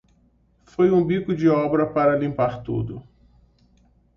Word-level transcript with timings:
Foi 0.65 0.89
um 0.89 1.05
bico 1.05 1.31
de 1.35 1.47
obra 1.47 1.85
para 1.85 2.15
limpar 2.17 2.63
tudo. 2.63 3.03